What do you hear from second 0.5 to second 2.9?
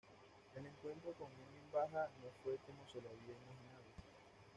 El encuentro con Emin Bajá no fue como